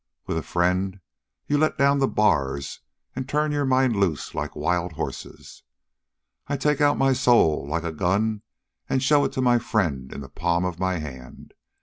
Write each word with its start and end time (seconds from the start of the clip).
With 0.25 0.35
a 0.35 0.41
friend 0.41 0.99
you 1.45 1.59
let 1.59 1.77
down 1.77 1.99
the 1.99 2.07
bars 2.07 2.79
and 3.15 3.29
turn 3.29 3.51
your 3.51 3.67
mind 3.67 3.95
loose 3.95 4.33
like 4.33 4.55
wild 4.55 4.93
hosses. 4.93 5.61
I 6.47 6.57
take 6.57 6.81
out 6.81 6.97
my 6.97 7.13
soul 7.13 7.67
like 7.67 7.83
a 7.83 7.91
gun 7.91 8.41
and 8.89 9.03
show 9.03 9.23
it 9.25 9.31
to 9.33 9.41
my 9.43 9.59
friend 9.59 10.11
in 10.11 10.21
the 10.21 10.27
palm 10.29 10.65
of 10.65 10.79
my 10.79 10.97
hand. 10.97 11.53